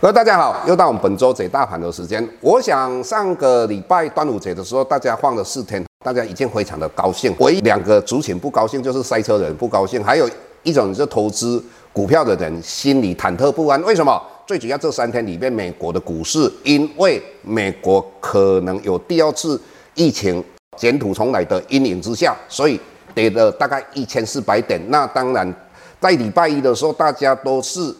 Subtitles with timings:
[0.00, 2.26] 各位大家好，又到我们本周解大盘的时间。
[2.40, 7.36] 我想上个礼拜端午节的时候，大家放了四天，大家已经非常的高兴。
[7.38, 10.26] 唯一两个族群不高兴，就是塞车的人不高兴，还有
[10.62, 13.78] 一种是投资股票的人心里忐忑不安。
[13.82, 14.18] 为什么？
[14.46, 19.60] 最主要这三天里面，美国的股市因为美国可能有第二次
[19.92, 20.42] 疫情
[20.78, 22.80] 卷土重来的阴影之下，所以
[23.14, 24.80] 跌了大概一千四百点。
[24.88, 25.54] 那当然，
[26.00, 27.94] 在礼拜一的时候，大家都是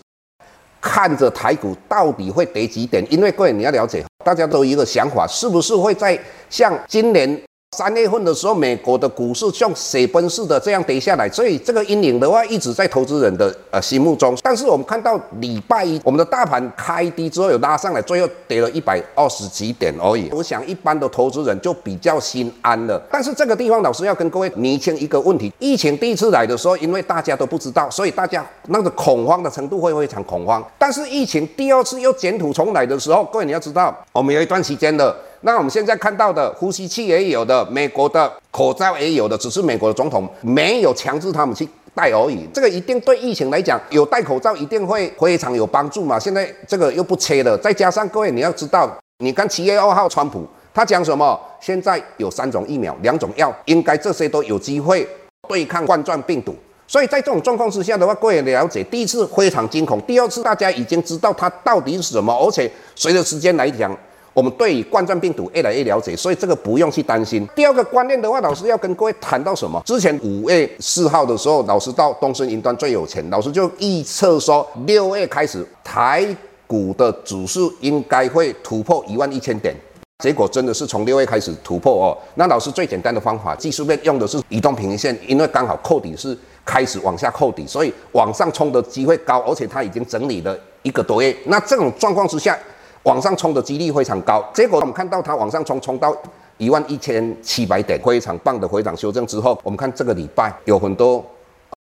[0.80, 7.40] 看着台股到底会跌几点，因为各位你要了解，大家都有一个想法，是不是会在像今年？
[7.76, 14.36] 三月份的时候，美国的股市像雪崩似的这样跌下来，所以这个阴影的话一直在投资人的呃心目中。
[14.42, 20.28] 但是我们看到礼拜一，我们的大盘开低之后有拉上来，最后跌了一百二十几点而已。
[20.32, 23.00] 我想一般的投资人就比较心安了。
[23.08, 30.60] 但是这个地方老师要跟各位厘清一个问题：疫情第一次来的时候，因为大家都不知道，所以大家那个恐慌的程度会非常恐慌。
[30.76, 35.14] 但是疫情第二次又卷土重来的时候，各位你要知道，我们有一段时间的。
[35.42, 42.46] 那我们现在看到的呼吸器也有的，美国的口罩也有的，只是美国的总统没有强制他们去戴而已。
[42.52, 46.18] 这个一定对疫情来讲，有戴口罩一定会非常有帮助嘛。
[46.18, 51.40] 现在这个又不缺了，再加上各位你要知道，你看七月二号川普他讲什么？
[51.58, 55.08] 现在有三种疫苗，两种药，应该这些都有机会
[55.48, 56.54] 对抗冠状病毒。
[56.86, 63.96] 所以在这种状况之下的话，各位了解，第一次非常惊恐，第二次大家已经知道它到底是什么，而且随着时间来讲。
[64.32, 67.44] 我们对冠状病毒越来越了解，所以这个不用去担心。
[67.54, 69.82] 第二个观念的话，老师要跟各位谈到什么？
[69.84, 76.24] 之前五月四号的时候，老师到东森云端最有钱，老师就预测说，六月开始台
[76.68, 79.74] 股的指数应该会突破一万一千点。
[80.22, 82.16] 结果真的是从六月开始突破哦。
[82.36, 91.36] 那老师最简单的方法，技术面用的是移动平均线，因为刚好扣底是开始往下扣底，所以往上冲的机会高，而且它已经整理了一个多月。
[91.46, 92.56] 那这种状况之下。
[93.04, 96.14] 往上冲的几率非常高，结果我们看到它往上冲，冲到
[96.58, 101.24] 一万一千七百点，非常棒的回档修正之后，我们看这个礼拜有很多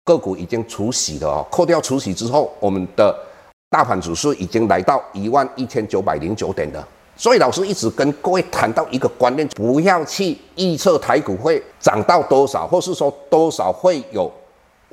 [0.03, 3.15] 个股已经除息了哦，扣掉除息之后，我们的
[3.69, 6.87] 大盘指数已经来到一万一千九百零九点了。
[7.15, 14.31] 所以老师一直跟各位谈到一个观念，不要去预测台股会涨到多少，或是说多少会有。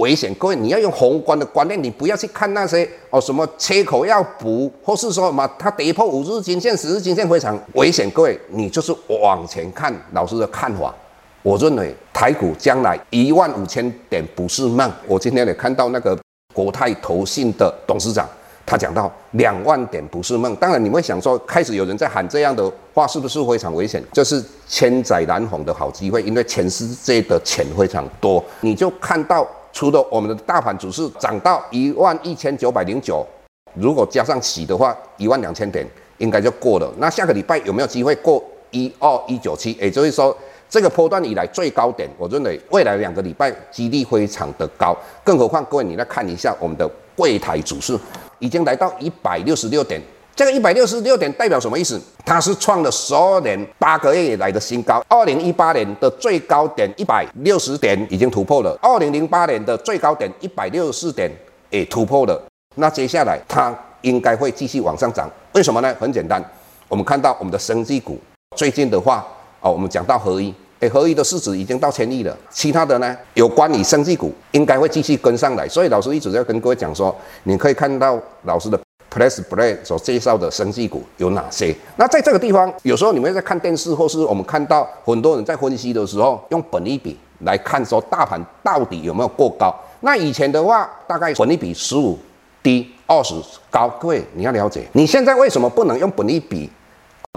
[0.00, 8.10] 危险，各位，你要用宏观的观念，你不要去看那些哦什么缺口要补，或是说什么它跌破五日均线、十日均线非常危险。
[8.10, 10.94] 各位，你就是往前看，老师的看法，
[11.42, 14.90] 我认为台股将来一万五千点不是梦。
[15.06, 16.18] 我今天也看到那个
[16.54, 18.26] 国泰投信的董事长，
[18.64, 20.56] 他讲到两万点不是梦。
[20.56, 24.02] 当然，你会想说，开始有人在喊这样的话，是不是非常危险？
[24.14, 29.46] 这是千载难逢的好机会，因为全世界的钱非常多，你就看到。
[29.72, 33.26] 除了我们的大盘指数涨到一万一千九百零九，
[33.74, 35.86] 如果加上洗的话，一万两千点
[36.18, 36.92] 应该就过了。
[36.98, 39.72] 那下个礼拜有没有机会过一二一九七？
[39.80, 40.36] 也就是说，
[40.68, 44.96] 这个波段以来最高点，我认为未来两个礼拜几率非常的高。
[45.24, 47.98] 更何况各位，你来看一下我们的柜台指数，
[48.38, 50.00] 已经来到一百六十六点。
[50.40, 52.00] 这个一百六十六点代表什么意思？
[52.24, 55.04] 它是创了十二年八个月以来的新高。
[55.06, 61.30] 二零一八年的最高点一百六十点已经突破了，二零零八年的最高点一百六十四点
[61.68, 62.42] 也突破了。
[62.76, 65.30] 那接下来它应该会继续往上涨。
[65.52, 65.94] 为什么呢？
[66.00, 66.42] 很简单，
[66.88, 68.18] 我们看到我们的生技股
[68.56, 69.22] 最近的话，
[69.60, 72.34] 哦，我们讲到合一，诶，合一的市值已经到千亿了。
[72.48, 75.68] 其他的呢，有关于生技股应该会继续跟上来。
[75.68, 78.80] 所以老师一直在跟各位讲说，你可以看到老师的。
[79.10, 81.74] Press Play 所介绍的生技股有哪些？
[81.96, 89.74] 那在这个地方，有时候你们在看电视，或是我们看到很多人在分析的时候，用本利比来看说大盘到底有没有过高。
[90.00, 92.16] 那以前的话，大概本利比十五
[92.62, 93.34] 低二十
[93.68, 93.88] 高。
[94.00, 96.70] 各位你要了解，你现在为什么不能用本利比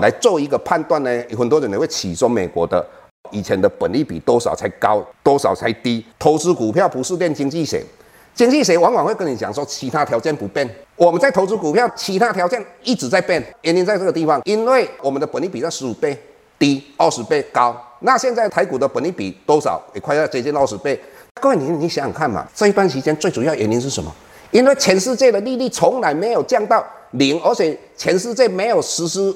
[0.02, 1.26] 来做一个判断呢？
[1.30, 2.86] 有很多人会起说美国的
[3.32, 6.06] 以前的本利比多少才高，多少才低。
[6.20, 7.84] 投资股票不是练经济学。
[8.36, 10.68] 经济学往往会跟你讲说，其他条件不变。
[10.96, 13.44] 我们在投资股票，其他条件一直在变。
[13.62, 16.18] 原因在这个地方，因为我们的本利比在十五倍
[16.58, 17.76] 低，二十倍高。
[18.00, 19.82] 那现在台股的本利比多少？
[19.94, 21.00] 也快要接近二十倍。
[21.42, 24.14] 各位，你你想想看嘛，这一段时间最主要原因是什么？
[24.52, 29.36] 因为全世界的利率从来没有降到零，而且全世界没有实施。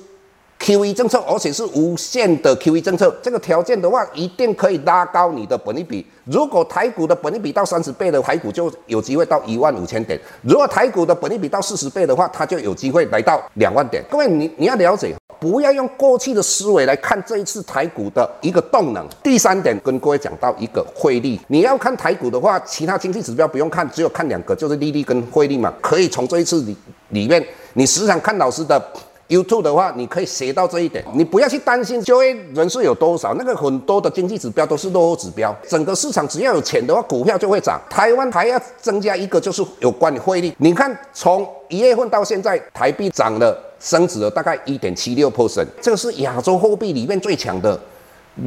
[0.59, 6.05] QE 政策，而且是无限的 QE 政策，这个条件的话，一定可以拉高你的本益比。
[6.25, 14.03] 如果台股的本益比到三十倍的，台股就有机会到一万五千点；如果台股的本益比到四十倍的话，它就有机会来到两万点。
[14.09, 19.07] 各位，你你要了解，不要用过去的思维来看这一次台股的一个动能。
[19.23, 25.73] 第三点，跟各位讲到一个汇率，你要看台股的话，其他经济指标不用看，只有看两个，就是利率跟汇率嘛。
[25.79, 26.75] 可以从这一次里
[27.09, 27.45] 里面。
[27.73, 28.83] 你时常看老师的
[29.27, 31.03] YouTube 的话，你可以学到这一点。
[31.13, 35.55] 你不要去担心就业人数有多少，那个很多的经济指标都是落后指标。
[35.67, 37.79] 整个市场只要有钱的话，股票就会涨。
[37.89, 40.53] 台湾还要增加一个，就是有关于汇率。
[40.57, 47.79] 你看，从一月份到现在，台币涨了，升值了大概一点七六 percent，这个是亚洲货币里面最强的。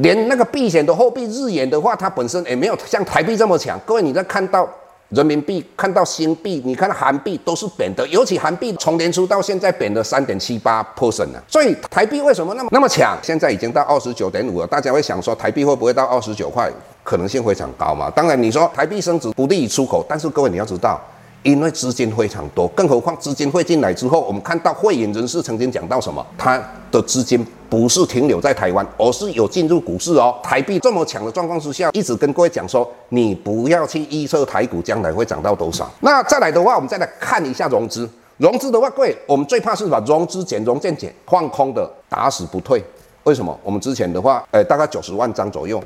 [0.01, 3.77] 连那个避险的货币日元的话，它本身也没有像台币这么强。
[3.85, 4.67] 各位，你在看到
[5.11, 11.43] 人民币、看到新币、你看到韩币都是贬的，尤其韩币从年初到现在贬了三点七八 percent 了。
[11.49, 13.17] 所以台币为什么那么那么强？
[13.21, 16.71] 现在已经到二十九点五了，大家会想说台币会不会到二十九块？
[17.03, 18.09] 可能性非常高嘛。
[18.11, 21.01] 当然你说台币升值不利于出口，但是各位你要知道。
[21.43, 26.23] 因为资金非常多，更何况资金会进来之后，我们看到汇演人士曾经讲到什么？
[26.37, 26.61] 他
[26.91, 30.37] 的资金不是停留在台湾，而是有进入股市哦。
[30.43, 35.91] 台币这么强的状况之下，一直跟各位讲说，你不要去预测台股将来会涨到多少。
[36.01, 38.07] 那再来的话，我们再来看一下融资。
[38.37, 42.83] 融资的话，各位，我们最怕是把融资减、融券减，放空的打死不退。
[43.23, 43.59] 为什么？
[43.63, 45.83] 我们之前的话，呃，大概九十万张左右，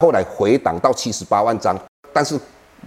[0.00, 1.74] 后来回档到七十八万张，
[2.12, 2.38] 但是。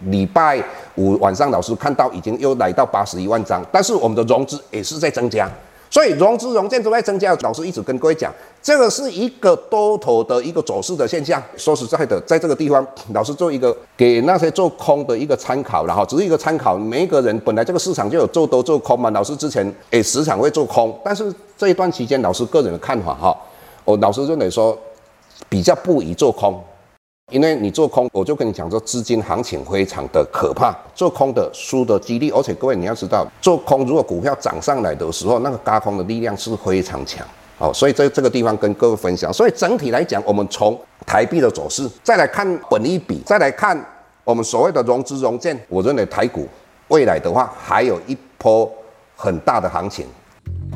[0.05, 0.61] 礼拜
[0.95, 5.49] 五晚上，老师看到已经又来到八十一万张，但是我们的融资也是在增加，
[5.89, 7.33] 所以融资融券都在增加。
[7.41, 11.41] 老师一直跟各位讲，这个是一个多头的一个走势的现象。
[11.55, 16.75] 说实在的，在这个地方，老师做一个给那些做空的一个参考，然后只是一个参考。
[16.75, 23.37] 每一个人本来这个市场就有做多做空嘛，老师之前也时常会做空，但是这一段期间，老师个人的看法哈，
[23.85, 24.77] 我老师认为说
[25.47, 26.59] 比较不宜做空。
[27.31, 37.25] 因为你做空，我就跟你讲说，资金行情非常的可怕，做空的输的几率，而且各位你要知道，做空如果股票涨上来的时候，那个轧空的力量是非常强，
[37.57, 39.31] 哦，所以在这个地方跟各位分享。
[39.31, 43.83] 所以整体来讲，我们从台币的走势，再来看本一比，再来看
[44.25, 46.45] 我们所谓的融资融券，我认为台股
[46.89, 48.69] 未来的话还有一波
[49.15, 50.05] 很大的行情。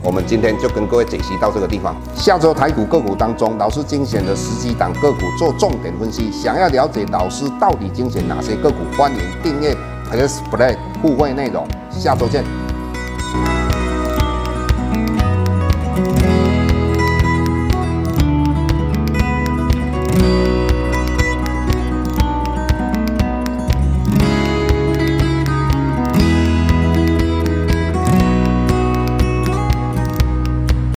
[0.03, 1.95] 我们今天就跟各位解析到这个地方。
[2.15, 6.31] 下周台股个股当中，老师精选的十几档个股做重点分析。
[6.31, 9.75] 想要了解老师到底精选哪些个股，欢迎订阅
[10.11, 11.67] Plus Play 互惠内容。
[11.89, 12.66] 下周见。